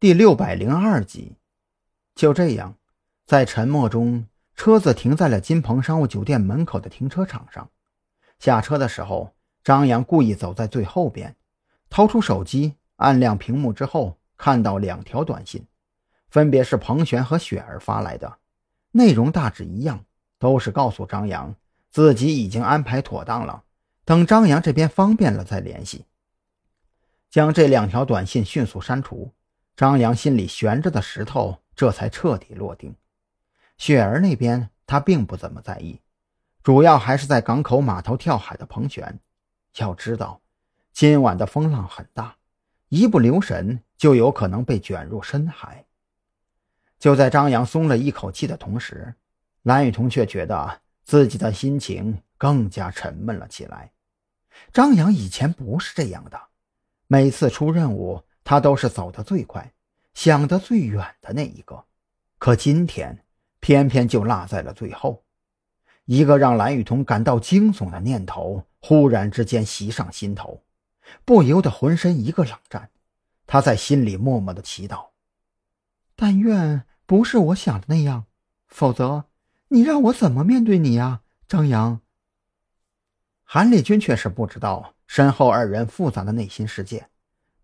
[0.00, 1.34] 第六百零二集。
[2.14, 2.76] 就这样，
[3.26, 7.68] 在沉默中，车子停在了金鹏商务酒店门口的停车场上。
[8.38, 9.34] 下车的时候，
[9.64, 11.34] 张扬故意走在最后边，
[11.90, 15.66] 掏出手机按亮屏幕之后，看到两条短信，
[16.30, 18.38] 分别是彭璇和雪儿发来的，
[18.92, 20.04] 内容大致一样，
[20.38, 21.56] 都是告诉张扬
[21.90, 23.64] 自己已经安排妥当了，
[24.04, 26.04] 等张扬这边方便了再联系。
[27.28, 29.32] 将这两条短信迅速删除，
[29.78, 32.96] 张扬心里悬着的石头这才彻底落定。
[33.76, 36.00] 雪儿那边他并不怎么在意，
[36.64, 39.20] 主要还是在港口码头跳海的彭璇。
[39.76, 40.40] 要知道，
[40.92, 42.38] 今晚的风浪很大，
[42.88, 45.84] 一不留神就有可能被卷入深海。
[46.98, 49.14] 就在张扬松了一口气的同时，
[49.62, 53.92] 蓝雨桐却觉得自己的心情更加沉闷了起来。
[54.72, 56.48] 张扬以前不是这样的。
[57.06, 59.74] 每次出任务，他都是走得最快、
[60.14, 61.84] 想得最远的那一个，
[62.38, 63.22] 可今天
[63.60, 65.22] 偏偏就落在了最后。
[66.06, 70.62] 一个让蓝雨桐感到惊悚的念头忽然之间袭上心头，
[71.26, 72.88] 不由得浑身一个冷战。
[73.46, 75.08] 他在心里默默的祈祷
[76.16, 78.24] ：“但愿不是我想的那样，
[78.66, 79.26] 否则
[79.68, 82.00] 你让我怎么面对你呀，张扬？”
[83.44, 84.94] 韩立军却是不知道。
[85.06, 87.08] 身后二人复杂的内心世界，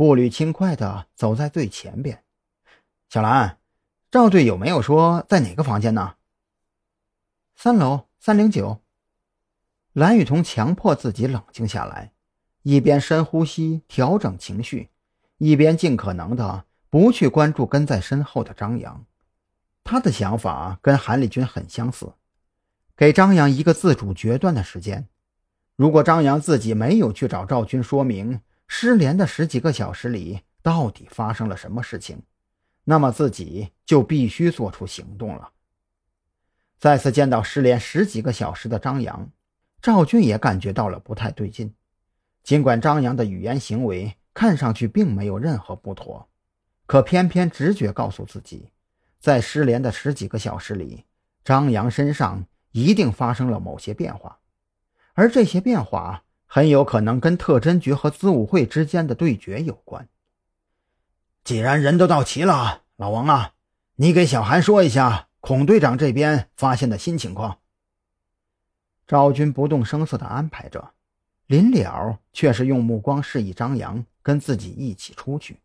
[0.00, 2.24] 步履轻快地走在最前边。
[3.10, 3.58] 小兰，
[4.10, 6.14] 赵队有没有说在哪个房间呢？
[7.54, 8.80] 三楼三零九。
[9.92, 12.12] 蓝雨桐强迫自己冷静下来，
[12.62, 14.88] 一边深呼吸调整情绪，
[15.36, 19.04] 一边尽可能的不去关注跟在身后的张扬。
[19.84, 22.14] 他的想法跟韩立军很相似，
[22.96, 25.06] 给张扬一个自主决断的时间。
[25.76, 28.40] 如果张扬自己没有去找赵军说明
[28.72, 32.22] 失联的十几个小时里到底发生了什么事情，
[32.84, 35.50] 那么自己就必须做出行动了。
[36.78, 39.28] 再次见到失联十几个小时的张扬，
[39.82, 41.74] 赵俊也感觉到了不太对劲。
[42.44, 46.28] 尽管张扬的语言行为看上去并没有任何不妥，
[46.86, 48.70] 可偏偏直觉告诉自己，
[49.18, 51.04] 在失联的十几个小时里，
[51.44, 54.38] 张扬身上一定发生了某些变化。
[55.14, 56.22] 而这些变化
[56.52, 60.08] 很有可能跟特侦局和子午会之间的对决有关。
[61.44, 63.52] 既然人都到齐了，老王啊，
[63.94, 67.60] 你给小韩说一下孔队长这边发现的新情况。
[69.06, 70.90] 赵军不动声色地安排着，
[71.46, 75.60] 临了却是用目光示意张扬跟自己一起出去。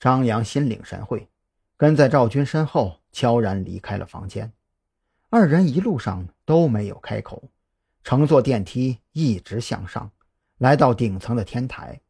[0.00, 1.28] 张扬心领神会，
[1.76, 4.52] 跟在赵军身后悄然离开了房间。
[5.30, 7.44] 二人一路上都没有开口。
[8.04, 10.10] 乘坐电梯一直向上，
[10.58, 12.00] 来到顶层的天台。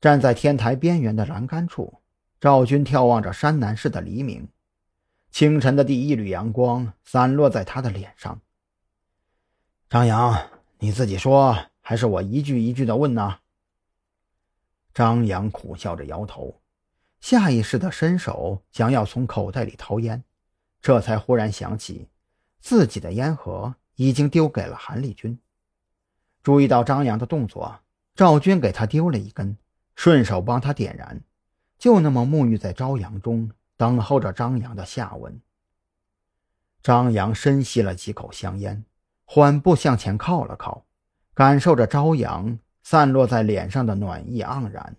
[0.00, 2.00] 站在天台边缘的栏杆处，
[2.40, 4.48] 赵军眺望着山南市的黎明。
[5.30, 8.40] 清晨的第一缕阳光散落在他的脸上。
[9.88, 13.38] 张扬，你自己说，还是我一句一句的问呢？
[14.92, 16.60] 张扬苦笑着摇头，
[17.20, 20.22] 下意识的伸手想要从口袋里掏烟，
[20.82, 22.08] 这才忽然想起
[22.60, 23.74] 自己的烟盒。
[23.96, 25.38] 已经丢给了韩立军。
[26.42, 27.80] 注意到张扬的动作，
[28.14, 29.56] 赵军给他丢了一根，
[29.94, 31.22] 顺手帮他点燃，
[31.78, 35.40] 就那么沐浴在朝阳中，等候着张扬的下文。
[36.82, 38.84] 张扬深吸了几口香烟，
[39.24, 40.84] 缓步向前靠了靠，
[41.32, 44.96] 感受着朝阳散落在脸上的暖意盎然。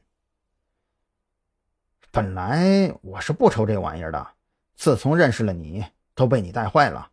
[2.10, 4.28] 本来我是不抽这玩意儿的，
[4.76, 5.84] 自从认识了你，
[6.16, 7.10] 都被你带坏了。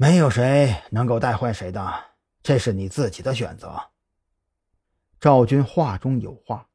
[0.00, 2.04] 没有谁能够带坏谁的，
[2.40, 3.90] 这是你自己的选择。
[5.18, 6.68] 赵军话中有话，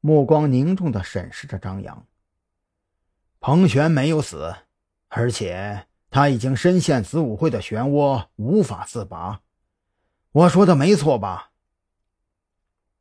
[0.00, 2.06] 目光凝重地审视着张扬。
[3.38, 4.56] 彭璇没有死，
[5.08, 9.42] 而且他已经深陷子午会的漩涡，无法自拔。
[10.32, 11.50] 我说的没错吧？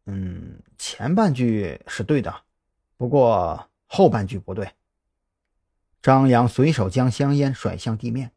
[0.07, 2.41] 嗯，前半句是对的，
[2.97, 4.73] 不过后半句不对。
[6.01, 8.33] 张扬随手将香烟甩向地面。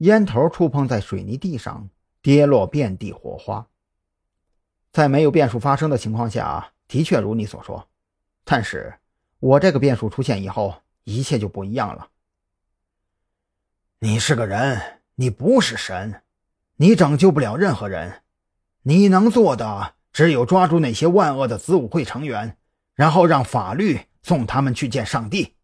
[0.00, 1.90] 烟头触碰在水泥地上，
[2.22, 3.66] 跌落遍地火花。
[4.92, 7.86] 在没有变数发生的情况下，的确如你所说。
[8.42, 8.94] 但是，
[9.40, 10.74] 我这个变数出现以后，
[11.04, 12.08] 一切就不一样了。
[13.98, 16.22] 你是个人，你不是神，
[16.76, 18.22] 你拯救不了任何人。
[18.82, 22.56] 你能做的只有抓住那些万恶的子午会成员，
[22.94, 25.56] 然后让法律送他们去见上帝。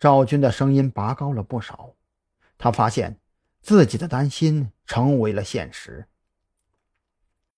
[0.00, 1.95] 赵军的声音拔高了不少。
[2.58, 3.18] 他发现
[3.60, 6.06] 自己的担心成为了现实。